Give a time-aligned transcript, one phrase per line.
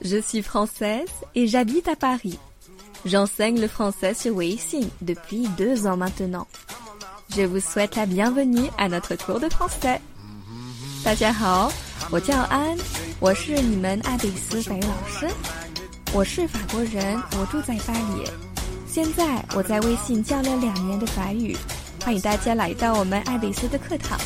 [0.00, 2.38] Je suis française et j'habite à Paris.
[3.04, 6.46] J'enseigne le français sur Weixin depuis deux ans maintenant.
[7.34, 10.00] Je vous souhaite la bienvenue à notre cours de français.
[11.04, 11.72] 大家好，
[12.10, 12.76] 我叫安，
[13.18, 15.28] 我是你们爱贝斯法语老师。
[16.12, 18.30] 我是法国人，我住在巴黎。
[18.86, 21.56] 现在我在微信教了两年的法语。
[22.04, 24.18] 欢迎大家来到我们爱丽丝的课堂。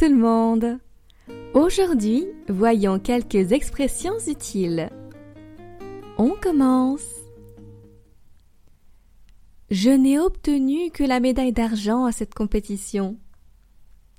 [0.00, 0.78] tout le monde
[1.52, 4.88] Aujourd'hui, voyons quelques expressions utiles.
[6.16, 7.04] On commence
[9.70, 13.18] Je n'ai obtenu que la médaille d'argent à cette compétition.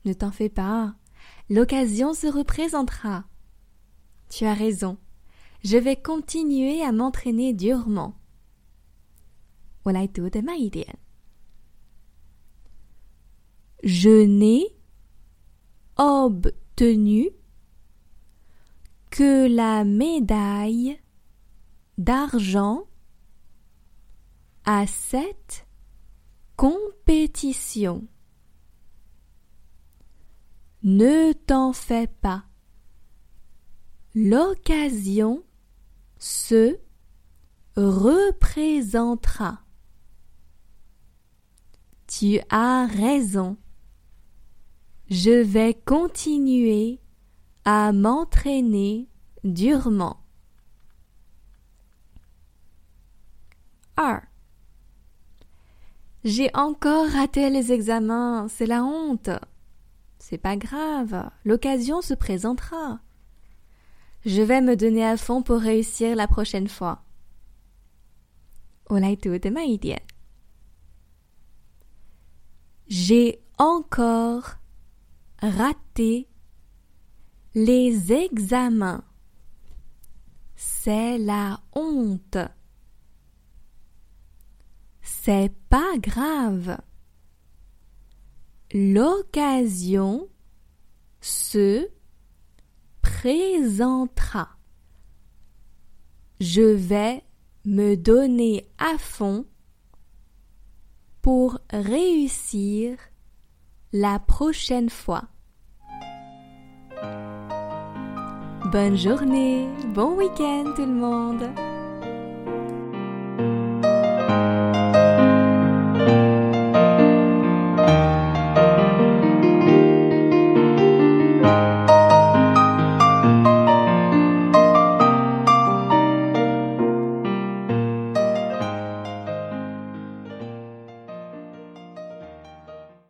[0.05, 0.93] Ne t'en fais pas,
[1.49, 3.23] l'occasion se représentera.
[4.29, 4.99] Tu as raison,
[5.63, 8.13] je vais continuer à m'entraîner durement.
[13.83, 14.67] Je n'ai
[16.01, 17.29] obtenu
[19.11, 20.99] que la médaille
[21.99, 22.85] d'argent
[24.65, 25.67] à cette
[26.55, 28.07] compétition.
[30.81, 32.45] Ne t'en fais pas.
[34.15, 35.43] L'occasion
[36.17, 36.79] se
[37.75, 39.61] représentera.
[42.07, 43.57] Tu as raison.
[45.10, 47.00] Je vais continuer
[47.64, 49.08] à m'entraîner
[49.44, 50.18] durement.
[53.96, 54.04] 2.
[56.24, 59.30] J'ai encore raté les examens, c'est la honte.
[60.18, 63.00] C'est pas grave, l'occasion se présentera.
[64.24, 67.02] Je vais me donner à fond pour réussir la prochaine fois.
[68.88, 70.00] 我来读的慢一点。
[72.88, 74.58] J'ai encore
[75.41, 76.27] rater
[77.53, 79.03] les examens.
[80.55, 82.37] C'est la honte.
[85.01, 86.77] C'est pas grave.
[88.73, 90.29] L'occasion
[91.19, 91.89] se
[93.01, 94.49] présentera.
[96.39, 97.23] Je vais
[97.65, 99.45] me donner à fond
[101.21, 102.97] pour réussir
[103.93, 105.23] la prochaine fois.
[108.71, 111.70] Bonne journée, bon week-end tout le monde